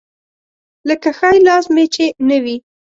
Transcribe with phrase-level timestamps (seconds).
[0.89, 2.57] لکه ښی لاس مې چې نه وي.